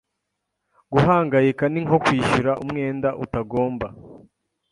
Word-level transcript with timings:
Guhangayika 0.93 1.63
ni 1.69 1.79
nko 1.85 1.97
kwishyura 2.03 2.51
umwenda 2.63 3.09
utagomba. 3.23 3.87